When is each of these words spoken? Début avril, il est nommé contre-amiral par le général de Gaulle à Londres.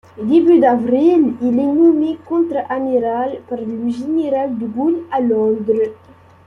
Début 0.19 0.63
avril, 0.65 1.35
il 1.43 1.59
est 1.59 1.73
nommé 1.73 2.17
contre-amiral 2.25 3.39
par 3.47 3.59
le 3.59 3.87
général 3.91 4.57
de 4.57 4.65
Gaulle 4.65 5.03
à 5.11 5.21
Londres. 5.21 5.69